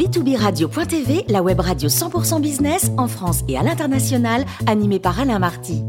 [0.00, 5.84] b2b-radio.tv, la web radio 100% business en France et à l'international, animée par Alain Marty.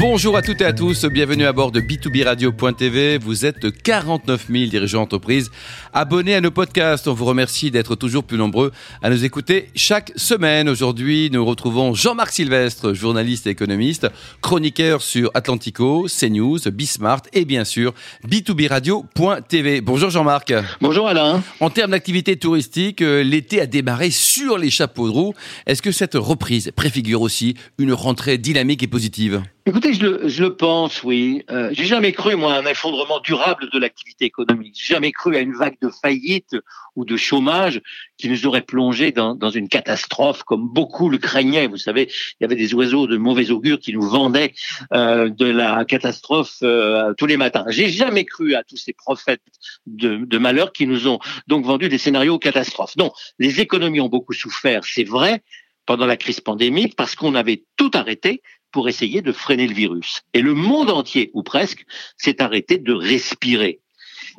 [0.00, 3.18] Bonjour à toutes et à tous, bienvenue à bord de B2B Radio.tv.
[3.18, 5.50] Vous êtes 49 000 dirigeants d'entreprise
[5.92, 7.08] abonnés à nos podcasts.
[7.08, 8.70] On vous remercie d'être toujours plus nombreux
[9.02, 10.68] à nous écouter chaque semaine.
[10.68, 14.06] Aujourd'hui, nous retrouvons Jean-Marc Sylvestre, journaliste et économiste,
[14.40, 17.92] chroniqueur sur Atlantico, CNews, Bismart et bien sûr
[18.24, 19.80] B2B Radio.tv.
[19.80, 20.54] Bonjour Jean-Marc.
[20.80, 21.42] Bonjour Alain.
[21.58, 25.34] En termes d'activité touristique, euh, l'été a démarré sur les chapeaux de roue.
[25.66, 29.42] Est-ce que cette reprise préfigure aussi une rentrée dynamique et positive?
[29.68, 31.44] Écoutez, je le, je le, pense, oui.
[31.50, 34.74] Euh, j'ai jamais cru, moi, à un effondrement durable de l'activité économique.
[34.80, 36.56] J'ai jamais cru à une vague de faillite
[36.96, 37.82] ou de chômage
[38.16, 41.66] qui nous aurait plongé dans, dans, une catastrophe comme beaucoup le craignaient.
[41.66, 44.54] Vous savez, il y avait des oiseaux de mauvais augure qui nous vendaient
[44.94, 47.66] euh, de la catastrophe euh, tous les matins.
[47.68, 49.42] J'ai jamais cru à tous ces prophètes
[49.86, 52.96] de, de malheur qui nous ont donc vendu des scénarios catastrophes.
[52.96, 55.42] Non, les économies ont beaucoup souffert, c'est vrai,
[55.88, 60.22] pendant la crise pandémique parce qu'on avait tout arrêté pour essayer de freiner le virus.
[60.34, 61.84] Et le monde entier, ou presque,
[62.16, 63.80] s'est arrêté de respirer.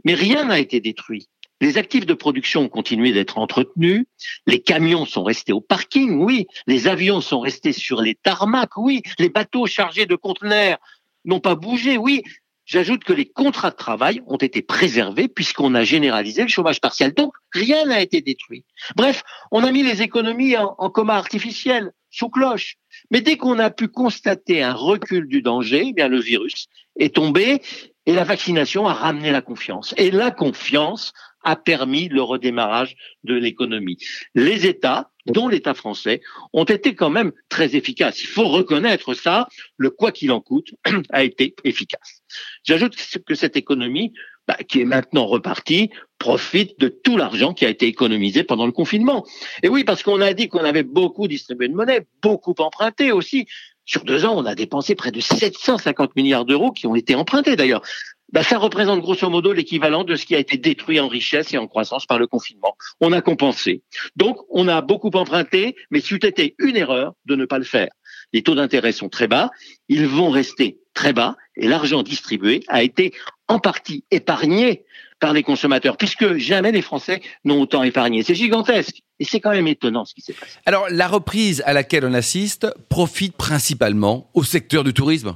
[0.06, 1.28] Mais rien n'a été détruit.
[1.62, 4.06] Les actifs de production ont continué d'être entretenus,
[4.48, 9.02] les camions sont restés au parking, oui, les avions sont restés sur les tarmacs, oui,
[9.18, 10.78] les bateaux chargés de conteneurs
[11.26, 12.24] n'ont pas bougé, oui.
[12.66, 17.14] J'ajoute que les contrats de travail ont été préservés puisqu'on a généralisé le chômage partiel.
[17.14, 18.64] Donc, rien n'a été détruit.
[18.96, 22.78] Bref, on a mis les économies en, en coma artificiel, sous cloche.
[23.12, 27.16] Mais dès qu'on a pu constater un recul du danger, eh bien le virus est
[27.16, 27.62] tombé
[28.06, 29.94] et la vaccination a ramené la confiance.
[29.98, 33.98] Et la confiance a permis le redémarrage de l'économie.
[34.36, 36.22] Les États, dont l'État français,
[36.54, 38.22] ont été quand même très efficaces.
[38.22, 39.48] Il faut reconnaître ça.
[39.78, 40.74] Le quoi qu'il en coûte
[41.12, 42.24] a été efficace.
[42.64, 44.14] J'ajoute que cette économie,
[44.50, 48.72] bah, qui est maintenant repartie, profite de tout l'argent qui a été économisé pendant le
[48.72, 49.24] confinement.
[49.62, 53.46] Et oui, parce qu'on a dit qu'on avait beaucoup distribué de monnaie, beaucoup emprunté aussi.
[53.86, 57.56] Sur deux ans, on a dépensé près de 750 milliards d'euros qui ont été empruntés
[57.56, 57.84] d'ailleurs.
[58.32, 61.60] Bah, ça représente grosso modo l'équivalent de ce qui a été détruit en richesse et
[61.60, 62.76] en croissance par le confinement.
[63.02, 63.84] On a compensé.
[64.16, 67.92] Donc, on a beaucoup emprunté, mais c'eût été une erreur de ne pas le faire.
[68.34, 69.52] Les taux d'intérêt sont très bas,
[69.90, 73.14] ils vont rester très bas, et l'argent distribué a été
[73.50, 74.86] en partie épargné
[75.20, 78.24] par les consommateurs, puisque jamais les Français n'ont autant épargné.
[78.24, 79.02] C'est gigantesque.
[79.20, 80.58] Et c'est quand même étonnant ce qui s'est passé.
[80.66, 85.36] Alors, la reprise à laquelle on assiste profite principalement au secteur du tourisme?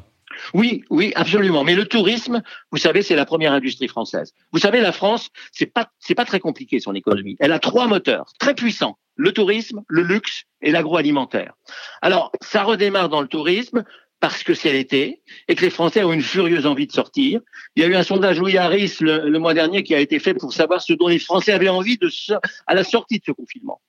[0.53, 1.63] Oui, oui, absolument.
[1.65, 2.41] Mais le tourisme,
[2.71, 4.33] vous savez, c'est la première industrie française.
[4.53, 7.35] Vous savez, la France, c'est pas, c'est pas très compliqué son économie.
[7.39, 11.53] Elle a trois moteurs très puissants le tourisme, le luxe et l'agroalimentaire.
[12.01, 13.83] Alors, ça redémarre dans le tourisme
[14.23, 17.41] parce que c'est l'été et que les Français ont une furieuse envie de sortir.
[17.75, 20.17] Il y a eu un sondage Louis Harris le, le mois dernier qui a été
[20.17, 21.99] fait pour savoir ce dont les Français avaient envie
[22.65, 23.81] à la sortie de ce confinement.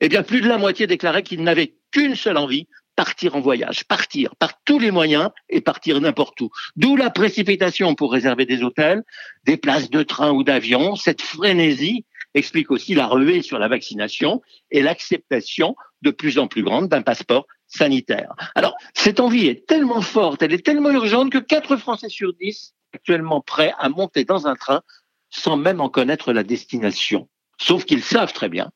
[0.00, 3.82] Eh bien, plus de la moitié déclaraient qu'ils n'avaient qu'une seule envie, partir en voyage,
[3.82, 6.50] partir par tous les moyens et partir n'importe où.
[6.76, 9.02] D'où la précipitation pour réserver des hôtels,
[9.44, 10.94] des places de train ou d'avion.
[10.94, 16.62] Cette frénésie explique aussi la ruée sur la vaccination et l'acceptation de plus en plus
[16.62, 18.34] grande d'un passeport sanitaire.
[18.54, 22.74] Alors, cette envie est tellement forte, elle est tellement urgente que 4 Français sur 10
[22.94, 24.82] actuellement prêts à monter dans un train
[25.30, 27.28] sans même en connaître la destination.
[27.60, 28.70] Sauf qu'ils savent très bien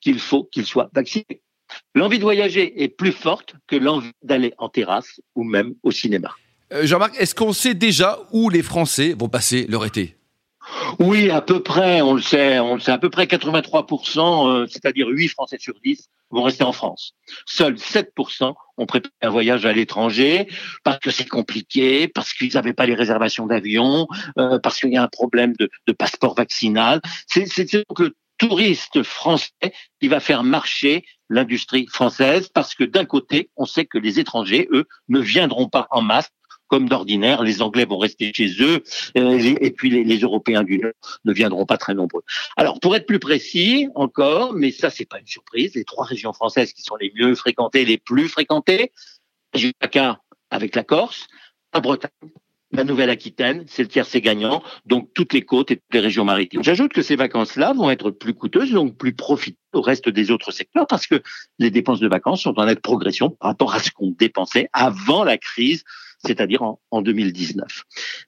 [0.00, 1.42] qu'il faut qu'ils soient vaccinés.
[1.94, 6.34] L'envie de voyager est plus forte que l'envie d'aller en terrasse ou même au cinéma.
[6.72, 10.16] Euh, Jean-Marc, est-ce qu'on sait déjà où les Français vont passer leur été?
[10.98, 14.66] Oui, à peu près, on le sait, on le sait, à peu près 83%, euh,
[14.66, 17.14] c'est-à-dire 8 Français sur 10 vont rester en France.
[17.46, 20.48] Seuls 7% ont préparé un voyage à l'étranger
[20.82, 24.96] parce que c'est compliqué, parce qu'ils n'avaient pas les réservations d'avion, euh, parce qu'il y
[24.96, 27.00] a un problème de, de passeport vaccinal.
[27.26, 33.50] C'est donc le touriste français qui va faire marcher l'industrie française parce que d'un côté,
[33.56, 36.28] on sait que les étrangers, eux, ne viendront pas en masse
[36.72, 38.82] comme d'ordinaire, les Anglais vont rester chez eux,
[39.18, 40.92] euh, et puis les, Européens du Nord
[41.26, 42.22] ne viendront pas très nombreux.
[42.56, 46.32] Alors, pour être plus précis encore, mais ça, c'est pas une surprise, les trois régions
[46.32, 48.90] françaises qui sont les mieux fréquentées, les plus fréquentées,
[49.82, 50.18] chacun
[50.50, 51.26] avec la Corse,
[51.74, 52.10] la Bretagne,
[52.70, 56.64] la Nouvelle-Aquitaine, c'est le tiercé gagnant, donc toutes les côtes et toutes les régions maritimes.
[56.64, 60.52] J'ajoute que ces vacances-là vont être plus coûteuses, donc plus profitables au reste des autres
[60.52, 61.22] secteurs, parce que
[61.58, 65.22] les dépenses de vacances sont en nette progression par rapport à ce qu'on dépensait avant
[65.22, 65.84] la crise
[66.24, 67.84] c'est-à-dire en, 2019.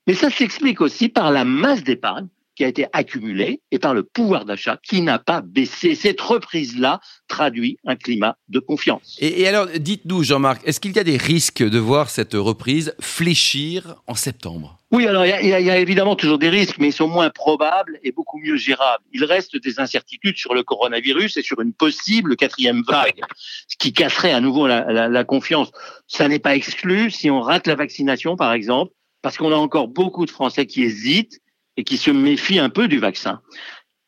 [0.06, 4.03] Mais ça s'explique aussi par la masse d'épargne qui a été accumulé et par le
[4.03, 5.95] pouvoir d'achat qui n'a pas baissé.
[5.95, 9.17] Cette reprise-là traduit un climat de confiance.
[9.21, 13.97] Et, alors, dites-nous, Jean-Marc, est-ce qu'il y a des risques de voir cette reprise fléchir
[14.06, 14.79] en septembre?
[14.91, 17.99] Oui, alors il y, y, a évidemment toujours des risques, mais ils sont moins probables
[18.05, 19.03] et beaucoup mieux gérables.
[19.12, 23.21] Il reste des incertitudes sur le coronavirus et sur une possible quatrième vague,
[23.67, 25.73] ce qui casserait à nouveau la, la, la confiance.
[26.06, 29.89] Ça n'est pas exclu si on rate la vaccination, par exemple, parce qu'on a encore
[29.89, 31.41] beaucoup de Français qui hésitent
[31.76, 33.41] et qui se méfient un peu du vaccin.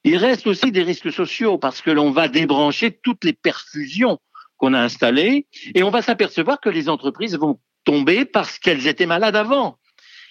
[0.05, 4.19] Il reste aussi des risques sociaux parce que l'on va débrancher toutes les perfusions
[4.57, 9.07] qu'on a installées et on va s'apercevoir que les entreprises vont tomber parce qu'elles étaient
[9.07, 9.79] malades avant.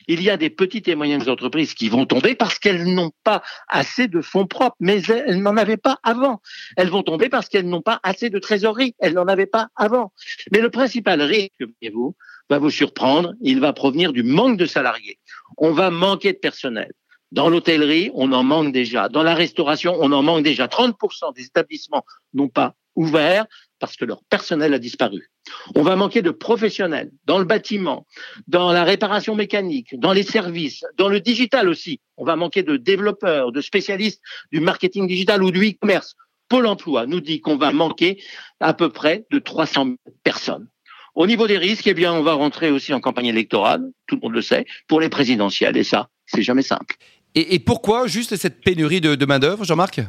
[0.08, 3.42] Il y a des petites et moyennes entreprises qui vont tomber parce qu'elles n'ont pas
[3.68, 6.42] assez de fonds propres, mais elles n'en avaient pas avant.
[6.78, 10.14] Elles vont tomber parce qu'elles n'ont pas assez de trésorerie, elles n'en avaient pas avant.
[10.52, 12.16] Mais le principal risque, voyez-vous,
[12.50, 15.20] va vous surprendre, il va provenir du manque de salariés.
[15.58, 16.92] On va manquer de personnel.
[17.32, 19.10] Dans l'hôtellerie, on en manque déjà.
[19.10, 20.68] Dans la restauration, on en manque déjà.
[20.68, 23.46] 30% des établissements n'ont pas ouvert
[23.80, 25.30] parce que leur personnel a disparu.
[25.76, 28.08] On va manquer de professionnels dans le bâtiment,
[28.48, 32.00] dans la réparation mécanique, dans les services, dans le digital aussi.
[32.18, 36.16] On va manquer de développeurs, de spécialistes du marketing digital ou du e-commerce.
[36.48, 38.22] Pôle emploi nous dit qu'on va manquer
[38.60, 40.68] à peu près de 300 personnes.
[41.16, 44.22] Au niveau des risques, eh bien, on va rentrer aussi en campagne électorale, tout le
[44.22, 45.78] monde le sait, pour les présidentielles.
[45.78, 46.96] Et ça, c'est jamais simple.
[47.36, 50.00] Et, pourquoi juste cette pénurie de, de main-d'œuvre, Jean-Marc?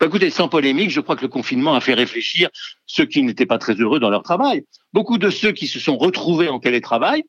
[0.00, 2.48] Bah écoutez, sans polémique, je crois que le confinement a fait réfléchir
[2.86, 4.64] ceux qui n'étaient pas très heureux dans leur travail.
[4.92, 7.22] Beaucoup de ceux qui se sont retrouvés en télétravail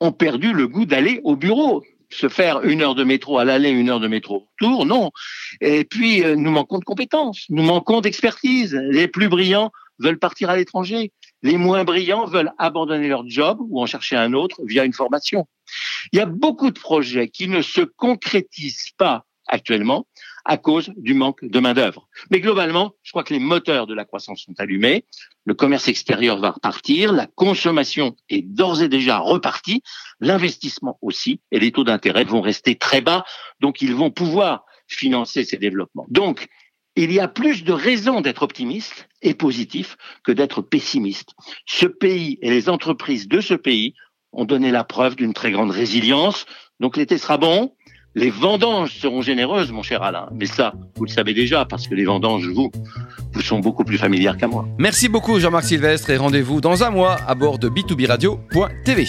[0.00, 1.82] ont perdu le goût d'aller au bureau.
[2.10, 5.10] Se faire une heure de métro à l'aller, une heure de métro au retour, non.
[5.62, 8.74] Et puis, euh, nous manquons de compétences, nous manquons d'expertise.
[8.74, 11.10] Les plus brillants veulent partir à l'étranger.
[11.42, 15.46] Les moins brillants veulent abandonner leur job ou en chercher un autre via une formation.
[16.12, 20.06] Il y a beaucoup de projets qui ne se concrétisent pas actuellement
[20.44, 22.08] à cause du manque de main-d'œuvre.
[22.30, 25.04] Mais globalement, je crois que les moteurs de la croissance sont allumés,
[25.44, 29.82] le commerce extérieur va repartir, la consommation est d'ores et déjà repartie,
[30.20, 33.24] l'investissement aussi, et les taux d'intérêt vont rester très bas,
[33.60, 36.06] donc ils vont pouvoir financer ces développements.
[36.08, 36.48] Donc,
[36.96, 41.30] il y a plus de raisons d'être optimiste et positif que d'être pessimiste.
[41.66, 43.94] Ce pays et les entreprises de ce pays
[44.32, 46.46] ont donné la preuve d'une très grande résilience.
[46.80, 47.72] Donc l'été sera bon,
[48.14, 50.28] les vendanges seront généreuses, mon cher Alain.
[50.32, 52.70] Mais ça, vous le savez déjà, parce que les vendanges, vous,
[53.32, 54.66] vous sont beaucoup plus familières qu'à moi.
[54.78, 59.06] Merci beaucoup, Jean-Marc Sylvestre, et rendez-vous dans un mois à bord de b2b radio.tv.